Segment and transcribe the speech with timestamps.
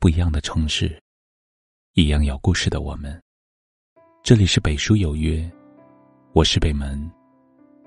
[0.00, 0.98] 不一样的城市，
[1.92, 3.22] 一样有故事的我们。
[4.22, 5.46] 这里是北书有约，
[6.32, 6.98] 我是北门，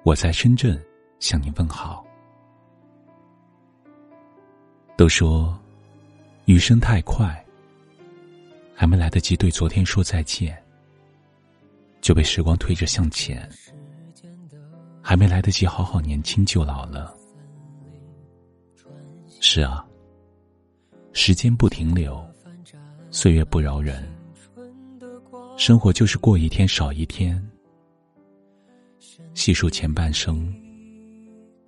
[0.03, 0.79] 我在深圳
[1.19, 2.05] 向您问好。
[4.95, 5.59] 都说
[6.45, 7.43] 余生太快，
[8.75, 10.55] 还没来得及对昨天说再见，
[11.99, 13.49] 就被时光推着向前，
[15.01, 17.17] 还没来得及好好年轻就老了。
[19.41, 19.83] 是啊。
[21.13, 22.21] 时间不停留，
[23.11, 24.03] 岁月不饶人，
[25.57, 27.41] 生活就是过一天少一天。
[29.35, 30.51] 细数前半生，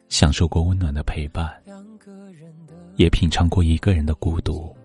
[0.09, 1.61] 享受过温暖的陪伴，
[2.95, 4.75] 也品尝过一个人的孤独，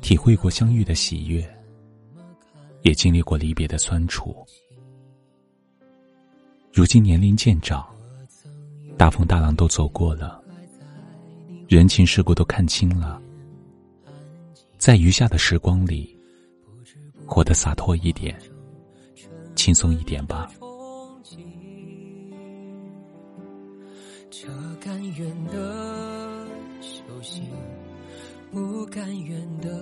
[0.00, 1.44] 体会过相遇的喜悦，
[2.82, 4.46] 也经历过离别的酸楚。
[6.72, 7.84] 如今年龄渐长，
[8.96, 10.42] 大风大浪都走过了。
[11.68, 13.20] 人情世故都看清了，
[14.78, 16.16] 在余下的时光里，
[17.26, 18.40] 活得洒脱一点，
[19.56, 20.48] 轻松一点吧。
[24.30, 24.46] 这
[24.80, 26.46] 甘愿的
[26.80, 27.42] 手心，
[28.52, 29.75] 不甘愿的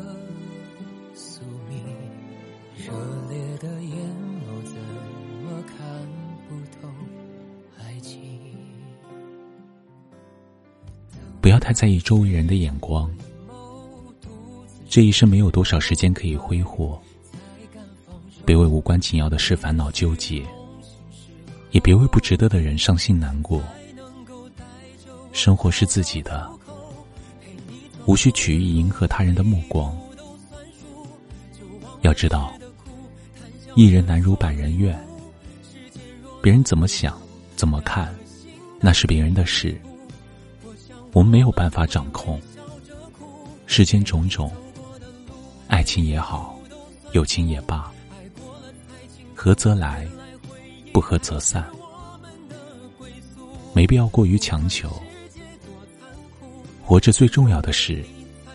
[11.44, 13.06] 不要太在意周围人的眼光。
[14.88, 16.98] 这一生没有多少时间可以挥霍，
[18.46, 20.42] 别为无关紧要的事烦恼纠结，
[21.72, 23.62] 也别为不值得的人伤心难过。
[25.32, 26.50] 生活是自己的，
[28.06, 29.94] 无需取意迎合他人的目光。
[32.00, 32.54] 要知道，
[33.74, 34.98] 一人难如百人愿。
[36.40, 37.20] 别人怎么想，
[37.54, 38.14] 怎么看，
[38.80, 39.78] 那是别人的事。
[41.14, 42.40] 我们没有办法掌控
[43.66, 44.52] 世间种种，
[45.68, 46.58] 爱情也好，
[47.12, 47.88] 友情也罢，
[49.32, 50.06] 合则来，
[50.92, 51.64] 不合则散，
[53.72, 54.90] 没必要过于强求。
[56.82, 58.04] 活着最重要的是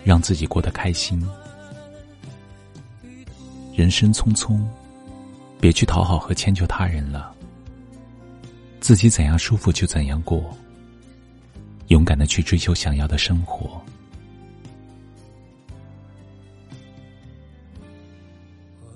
[0.04, 1.26] 让自己过得开心。
[3.74, 4.60] 人生匆匆，
[5.62, 7.34] 别去讨好和迁就他人了，
[8.82, 10.44] 自己怎样舒服就怎样过。
[11.90, 13.82] 勇敢的去追求想要的生活，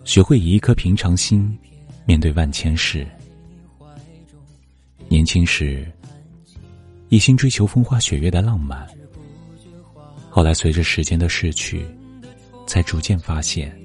[0.04, 1.58] 学会以一颗平常心
[2.06, 3.06] 面对万千事。
[5.10, 5.92] 年轻时，
[7.10, 8.88] 一心追求风花雪月的浪漫，
[10.30, 11.84] 后来随着时间的逝去，
[12.68, 13.76] 才逐渐发现，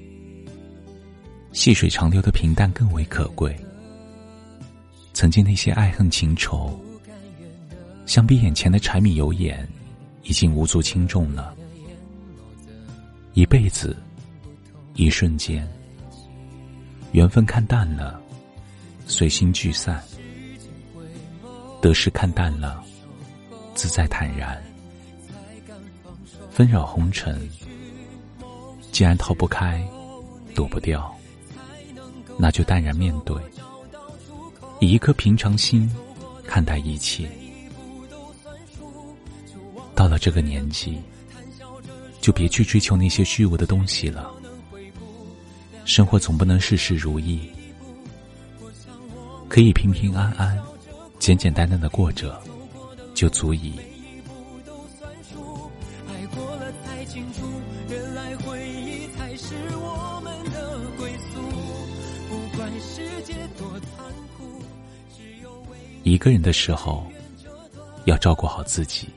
[1.51, 3.55] 细水长流的平淡更为可贵。
[5.13, 6.79] 曾经那些爱恨情仇。
[8.09, 9.69] 相比眼前的柴米油盐，
[10.23, 11.55] 已经无足轻重了。
[13.35, 13.95] 一辈子，
[14.95, 15.69] 一瞬间，
[17.11, 18.19] 缘分看淡了，
[19.05, 19.99] 随心聚散；
[21.79, 22.83] 得失看淡了，
[23.75, 24.59] 自在坦然。
[26.49, 27.47] 纷扰红尘，
[28.91, 29.87] 既然逃不开，
[30.55, 31.15] 躲不掉，
[32.39, 33.39] 那就淡然面对，
[34.79, 35.87] 以一颗平常心
[36.47, 37.29] 看待一切。
[39.99, 40.97] 到了这个年纪，
[42.21, 44.31] 就别去追求那些虚无的东西了。
[45.83, 47.49] 生活总不能事事如意，
[49.49, 50.57] 可以平平安安、
[51.19, 52.41] 简简单单的过着，
[53.13, 53.73] 就足以。
[66.03, 67.05] 一个人的时候，
[68.05, 69.09] 要照顾好自己。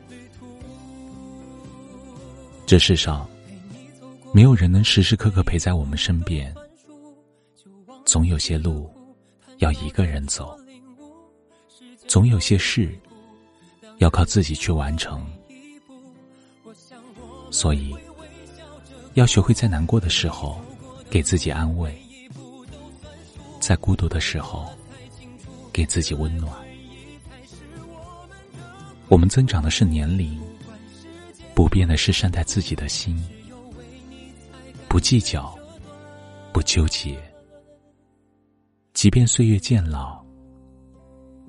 [2.72, 3.28] 这世上，
[4.32, 6.50] 没有人能时时刻刻陪在我们身边。
[8.06, 8.90] 总有些路
[9.58, 10.58] 要一个人走，
[12.08, 12.98] 总有些事
[13.98, 15.22] 要靠自己去完成。
[17.50, 17.94] 所以，
[19.12, 20.58] 要学会在难过的时候
[21.10, 21.94] 给自己安慰，
[23.60, 24.66] 在孤独的时候
[25.74, 26.50] 给自己温暖。
[29.08, 30.40] 我们增长的是年龄。
[31.54, 33.16] 不变的是善待自己的心，
[34.88, 35.56] 不计较，
[36.52, 37.22] 不纠结。
[38.94, 40.24] 即便岁月渐老，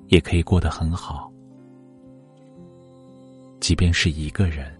[0.08, 1.32] 也可以过得很好。
[3.60, 4.78] 即便是一个人，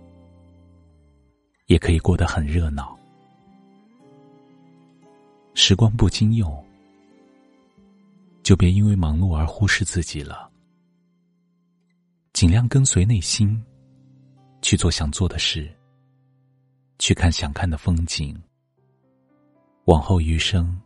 [1.67, 2.97] 也可以过得很热闹。
[5.55, 6.65] 时光不经用，
[8.43, 10.50] 就别因为忙碌而忽视自己了。
[12.35, 13.62] 尽量跟随内心。
[14.65, 15.71] 去做想做的事，
[16.99, 18.35] 去看想看的风景。
[19.85, 20.81] 往后余生，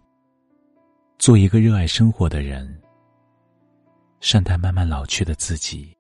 [1.17, 2.77] 做一个热爱生活的人，
[4.19, 5.97] 善待慢慢老去的自己，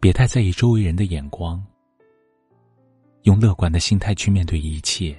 [0.00, 1.62] 别太在意周围人的眼光，
[3.24, 5.14] 用乐观的心态去面对一切。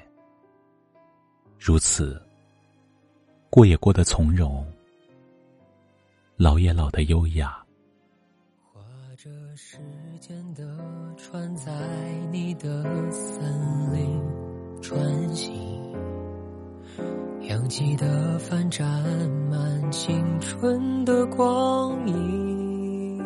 [1.59, 2.19] 如此，
[3.51, 4.65] 过也过得从容，
[6.37, 7.60] 老也老得优雅。
[9.23, 9.77] 这时
[10.19, 10.63] 间的
[11.15, 11.71] 船，在
[12.31, 14.19] 你的森林
[14.81, 15.53] 穿行，
[17.41, 18.83] 扬起的帆沾
[19.47, 23.23] 满青春的光影，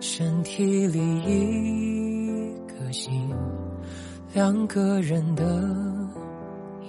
[0.00, 3.30] 身体里一颗心，
[4.32, 5.44] 两个人的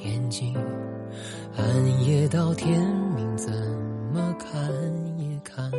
[0.02, 0.56] 眼睛，
[1.58, 2.82] 暗夜到天
[3.18, 3.52] 明，怎
[4.14, 4.72] 么看
[5.20, 5.70] 也看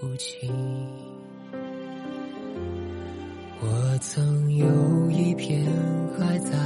[0.00, 0.50] 不清。
[3.60, 4.66] 我曾有
[5.10, 5.66] 一片
[6.18, 6.56] 海，在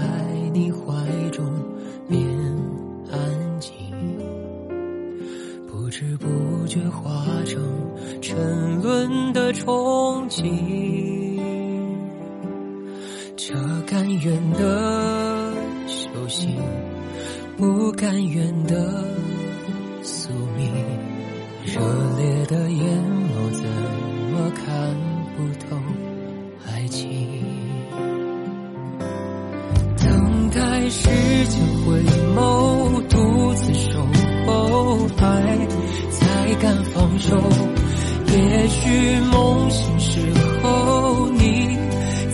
[0.52, 0.94] 你怀
[1.30, 1.44] 中
[2.08, 2.22] 变
[3.10, 3.18] 安
[3.58, 3.72] 静，
[5.66, 7.60] 不知不觉化成
[8.22, 11.40] 沉沦的憧憬。
[13.36, 13.52] 这
[13.84, 15.52] 甘愿的
[15.88, 16.56] 修行，
[17.56, 19.04] 不甘愿的
[20.04, 20.72] 宿命，
[39.32, 40.20] 梦醒时
[40.62, 41.78] 候，你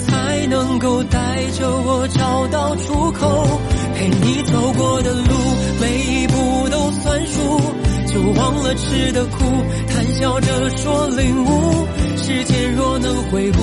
[0.06, 1.18] 才能够带
[1.58, 3.60] 着我找到出口。
[3.94, 5.34] 陪你走过的路，
[5.80, 7.60] 每一步都算数。
[8.06, 9.44] 就忘了吃的苦，
[9.88, 11.86] 谈笑着说领悟。
[12.16, 13.58] 时间若能回顾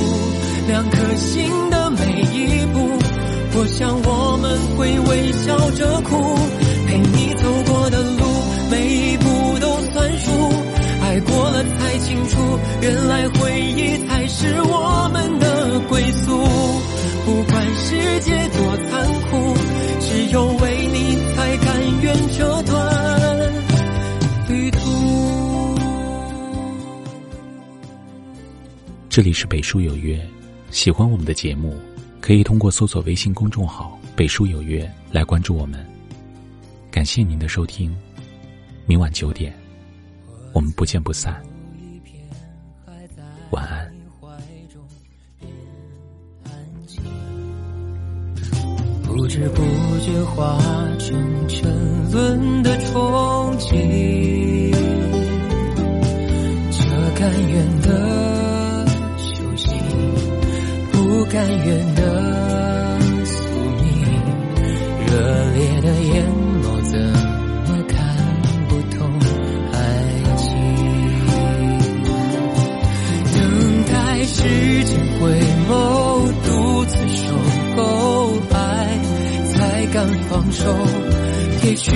[0.68, 2.89] 两颗心的每一步，
[3.60, 6.37] 我想我们会微笑着哭。
[14.39, 16.38] 是我们的归宿。
[17.25, 19.56] 不管世界多残酷，
[20.00, 23.54] 只有为你才甘愿这段
[24.48, 24.78] 旅途。
[29.10, 30.24] 这里是北书有约，
[30.69, 31.75] 喜欢我们的节目，
[32.22, 35.84] 可以通过搜索微信公众号“北书有约”来关注我们。
[36.92, 37.92] 感谢您的收听，
[38.86, 39.51] 明晚九点，
[40.54, 41.44] 我们不见不散。
[43.50, 43.87] 晚安。
[49.27, 49.62] 不知不
[50.00, 50.57] 觉化
[51.00, 51.69] 成沉
[52.13, 54.71] 沦的憧憬，
[56.71, 56.79] 这
[57.19, 58.85] 甘愿的
[59.18, 59.69] 修行，
[60.94, 63.50] 不甘愿的宿
[63.83, 63.85] 命，
[65.07, 65.12] 热
[65.56, 66.24] 烈的眼
[66.63, 66.97] 眸怎
[67.68, 68.00] 么看
[68.69, 69.03] 不透
[69.74, 69.77] 爱
[70.38, 70.47] 情？
[73.33, 73.35] 等
[73.91, 74.38] 待时
[74.85, 75.38] 间回
[80.30, 80.65] 放手。
[81.63, 81.92] 也许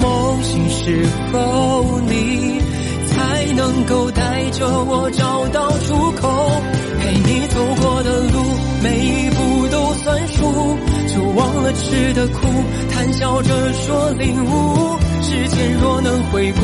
[0.00, 2.60] 梦醒时候，你
[3.08, 6.62] 才能够带着我找到出口。
[7.00, 8.38] 陪你走过的路，
[8.82, 10.78] 每一步都算数。
[11.08, 12.46] 就忘了吃的苦，
[12.90, 14.98] 谈笑着说领悟。
[15.20, 16.60] 时间若能回顾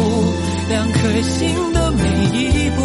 [0.68, 2.02] 两颗心的每
[2.38, 2.82] 一步，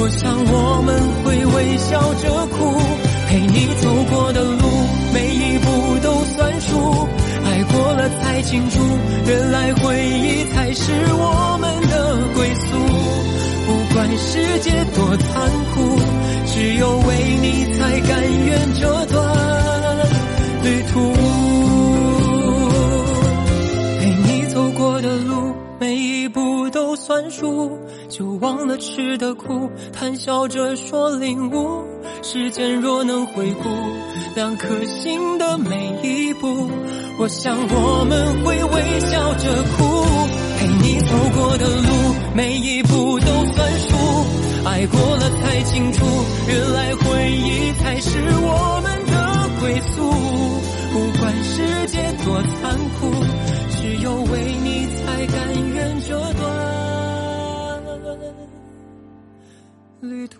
[0.00, 2.56] 我想我们会微笑着哭。
[3.28, 4.67] 陪你走过的路，
[7.44, 8.80] 爱过了才清楚，
[9.26, 12.66] 原来回忆才是我们的归宿。
[13.66, 15.76] 不管世界多残酷，
[16.46, 17.08] 只有为
[17.42, 18.10] 你才甘
[18.46, 19.16] 愿这段
[20.64, 21.12] 旅途。
[23.98, 27.78] 陪你走过的路，每一步都算数。
[28.08, 31.84] 就忘了吃的苦，谈笑着说领悟。
[32.22, 33.68] 时间若能回顾
[34.34, 36.68] 两颗心的每一步，
[37.18, 40.04] 我想我们会微笑着哭。
[40.58, 43.96] 陪你走过的路，每一步都算数。
[44.64, 46.04] 爱过了才清楚，
[46.48, 50.10] 原来回忆才是我们的归宿。
[50.92, 53.10] 不管世界多残酷，
[53.70, 54.32] 只有为
[54.64, 55.36] 你才甘
[55.72, 56.42] 愿这段
[60.00, 60.38] 旅途。